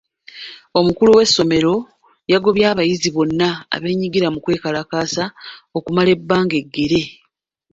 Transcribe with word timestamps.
Omukulu 0.79 1.09
w'essomero 1.17 1.73
yagobye 2.31 2.65
abayizi 2.71 3.09
bonna 3.15 3.49
abeenyigira 3.75 4.27
kwekalakaasa 4.43 5.23
okumala 5.77 6.09
ebbanga 6.15 6.55
eggere. 6.61 7.01